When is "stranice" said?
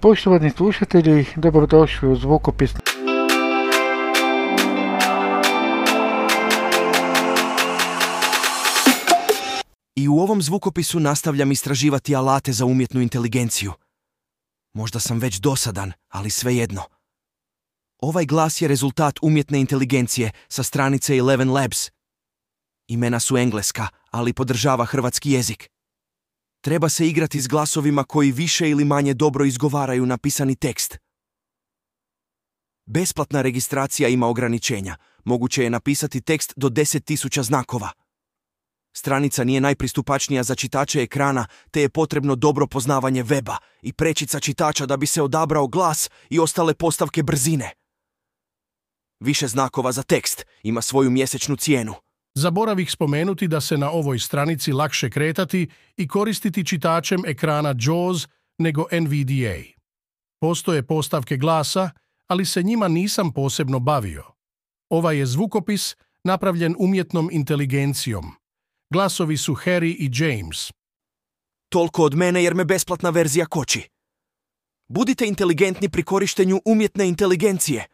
20.62-21.16